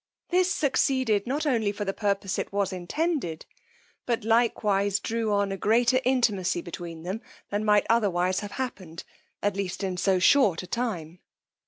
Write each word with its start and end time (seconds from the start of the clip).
This 0.29 0.51
succeeded 0.51 1.27
not 1.27 1.45
only 1.45 1.71
for 1.71 1.85
the 1.85 1.93
purpose 1.93 2.39
it 2.39 2.51
was 2.51 2.73
intended, 2.73 3.45
but 4.07 4.23
likewise 4.23 4.99
drew 4.99 5.31
on 5.31 5.51
a 5.51 5.57
greater 5.57 5.99
intimacy 6.03 6.59
between 6.61 7.03
them 7.03 7.21
than 7.51 7.63
might 7.63 7.85
otherwise 7.87 8.39
have 8.39 8.53
happened, 8.53 9.03
at 9.43 9.55
least 9.55 9.83
in 9.83 9.97
so 9.97 10.17
short 10.17 10.63
a 10.63 10.65
time. 10.65 11.19